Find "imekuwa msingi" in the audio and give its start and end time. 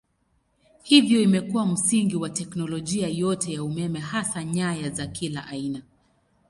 1.21-2.15